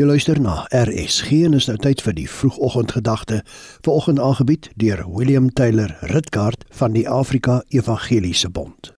[0.00, 3.42] Jy luister na RSG en is nou tyd vir die vroegoggendgedagte.
[3.84, 8.94] Vanoggend aangebied deur William Taylor Ritkaart van die Afrika Evangeliese Bond.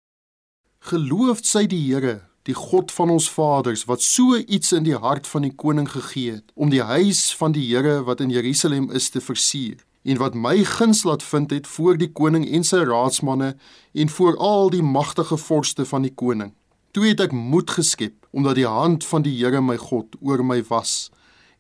[0.92, 5.26] Geloof sy die Here, die God van ons vaders wat so iets in die hart
[5.26, 9.10] van die koning gegee het om die huis van die Here wat in Jerusalem is
[9.10, 13.56] te versier en wat my guns laat vind het voor die koning en sy raadsmanne
[13.98, 16.54] en voor al die magtige vorste van die koning.
[16.92, 20.60] Toe het ek moed geskep omdat die hand van die Here my God oor my
[20.68, 21.08] was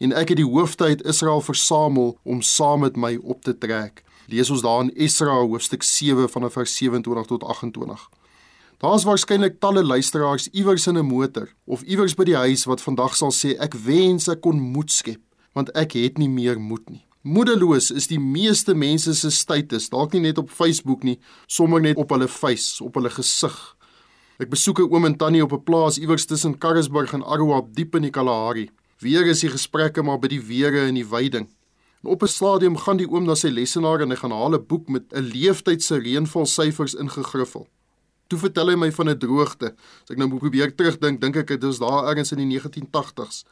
[0.03, 4.01] en ek het die hoofde uit Israel versamel om saam met my op te trek.
[4.27, 8.03] Lees ons daar in Esra hoofstuk 7 vanaf vers 27 tot 28.
[8.83, 13.15] Daar's waarskynlik talle luisteraars iewers in 'n motor of iewers by die huis wat vandag
[13.15, 15.21] sal sê ek wens ek kon moed skep
[15.53, 17.05] want ek het nie meer moed nie.
[17.21, 21.95] Moedeloos is die meeste mense se status, dalk nie net op Facebook nie, sommer net
[21.95, 23.77] op hulle face, op hulle gesig.
[24.41, 27.95] Ek besoek 'n oom en tannie op 'n plaas iewers tussen Karrisburg en Aruap diep
[27.95, 28.71] in die Kalahari.
[28.97, 31.47] Weer is die gesprekke maar by die were en die weiding.
[32.01, 34.65] En op 'n stadium gaan die oom na sy lesenaar en hy gaan haal 'n
[34.65, 37.67] boek met 'n leeftyd se reënvalsyfers ingegriffel.
[38.29, 39.75] Toe vertel hy my van 'n droogte.
[40.03, 43.45] As ek nou probeer terugdink, dink ek dit was daar ergens in die 1980s.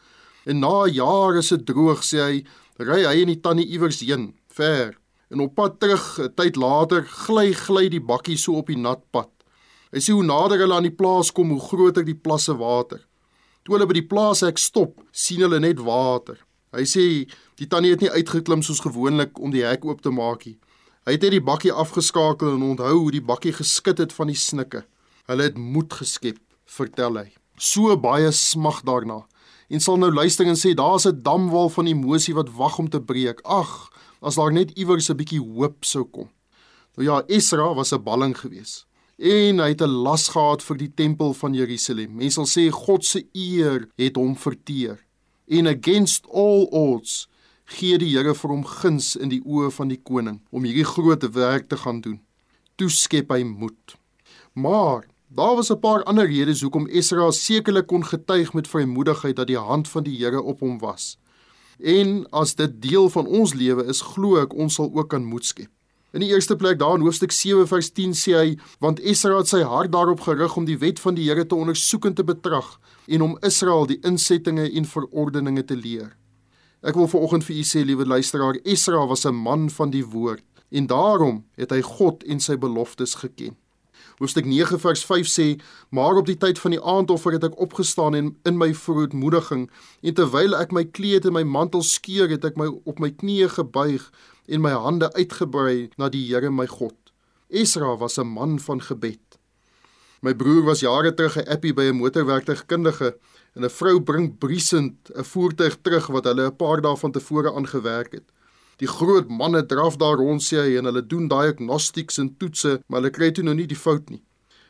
[0.46, 2.46] En na jare se droog sê hy,
[2.78, 4.98] ry hy en die tannie iewers heen, ver.
[5.30, 9.12] En op pad terug, 'n tyd later, gly gly die bakkie so op die nat
[9.12, 9.30] pad.
[9.90, 13.02] Hy sê hoe nader hulle aan die plaas kom, hoe groter die plasse water.
[13.66, 16.38] Toe hulle by die plaas hek stop, sien hulle net water.
[16.78, 17.06] Hy sê
[17.58, 20.60] die tannie het nie uitgeklim soos gewoonlik om die hek oop te maak nie.
[21.10, 24.38] Hy het net die bakkie afgeskakel en onthou hoe die bakkie geskit het van die
[24.38, 24.84] snikke.
[25.30, 26.38] Hulle het moed geskep,
[26.70, 27.26] vertel hy.
[27.58, 29.24] So baie smag daarna.
[29.74, 33.02] En sal nou luister en sê daar's 'n damwal van emosie wat wag om te
[33.02, 33.42] breek.
[33.44, 33.90] Ag,
[34.22, 36.30] as daar net iewers 'n bietjie hoop sou kom.
[36.96, 38.90] Nou ja, Esra was 'n balling geweest
[39.20, 42.16] en hy het 'n las gehad vir die tempel van Jerusalem.
[42.16, 45.06] Mense sal sê God se eer het hom verteer.
[45.48, 47.28] En against all odds
[47.66, 51.24] gee die Here vir hom guns in die oë van die koning om hierdie groot
[51.34, 52.20] werk te gaan doen.
[52.76, 53.96] Toe skep hy moed.
[54.54, 59.48] Maar daar was 'n paar ander redes hoekom Esra sekerlik kon getuig met vrymoedigheid dat
[59.48, 61.18] die hand van die Here op hom was.
[61.80, 65.46] En as dit deel van ons lewe is, glo ek ons sal ook kan moed
[65.46, 65.70] skep.
[66.12, 69.52] In die eerste plek daar in hoofstuk 7 vers 10 sê hy want Esra het
[69.52, 72.72] sy hart daarop gerig om die wet van die Here te ondersoek en te betrag
[73.06, 76.16] en om Israel die insettinge en verordeninge te leer.
[76.82, 80.44] Ek wil vanoggend vir u sê liewe luisteraar, Esra was 'n man van die woord
[80.72, 83.56] en daarom het hy God en sy beloftes geken.
[84.20, 88.16] Hoofstuk 9 vers 5 sê: "Maar op die tyd van die aandoffer het ek opgestaan
[88.16, 89.70] en in my verootmoediging
[90.02, 93.48] en terwyl ek my kleed en my mantel skeur, het ek my op my knieë
[93.50, 94.12] gebuig
[94.48, 96.96] en my hande uitgebrei na die Here my God.
[97.50, 99.40] Esra was 'n man van gebed.
[100.22, 103.16] My broer was jare terug 'n appie by 'n motorwerktuigkundige
[103.56, 107.54] en 'n vrou bring briesend 'n voertuig terug wat hulle 'n paar dae van tevore
[107.54, 108.28] aangewerk het.
[108.80, 113.02] Die groot manne draf daar rond sê hy en hulle doen diagnostics en toetse, maar
[113.02, 114.22] hulle kry toe nog nie die fout nie.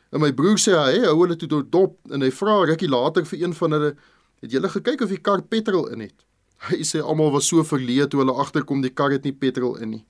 [0.10, 3.44] En my broer sê hy hou hulle toe dop en hy vra rukkie later vir
[3.44, 3.96] een van hulle,
[4.42, 6.26] "Het julle gekyk of die kar petrol in het?"
[6.70, 9.90] Hy sê almal was so verleë toe hulle agterkom die kar het nie petrol in
[9.90, 10.06] nie.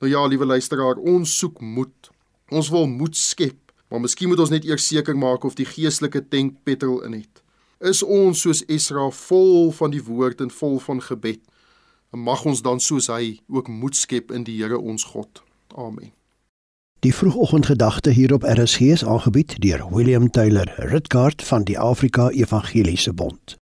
[0.00, 2.10] Nou ja, liewe luisteraar, ons soek moed.
[2.50, 6.28] Ons wil moed skep, maar miskien moet ons net eers seker maak of die geestelike
[6.28, 7.42] tank petrol in het.
[7.80, 11.40] Is ons soos Esra vol van die woord en vol van gebed?
[12.16, 15.42] Mag ons dan soos hy ook moed skep in die Here ons God.
[15.74, 16.12] Amen.
[17.02, 23.12] Die vroegoggendgedagte hier op RSG is aangebied deur William Taylor Ritkaart van die Afrika Evangeliese
[23.12, 23.56] Bond.